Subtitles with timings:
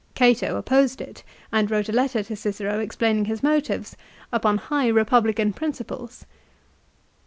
[0.15, 3.95] Cato opposed it, and wrote a letter to Cicero ex plaining his motives,
[4.33, 6.25] upon high, republican principles.